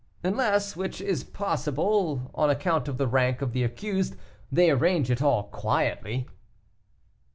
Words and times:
"Unless, 0.23 0.75
which 0.75 0.99
is 0.99 1.23
possible, 1.23 2.31
on 2.33 2.49
account 2.49 2.87
of 2.87 2.97
the 2.97 3.05
rank 3.05 3.43
of 3.43 3.53
the 3.53 3.61
accused, 3.63 4.15
they 4.51 4.71
arrange 4.71 5.11
it 5.11 5.21
all 5.21 5.43
quietly." 5.43 6.27